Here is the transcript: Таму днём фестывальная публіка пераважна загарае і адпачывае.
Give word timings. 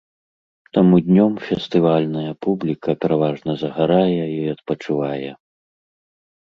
Таму 0.77 0.95
днём 1.09 1.33
фестывальная 1.49 2.33
публіка 2.47 2.97
пераважна 3.05 3.51
загарае 3.67 4.23
і 4.39 4.43
адпачывае. 4.57 5.31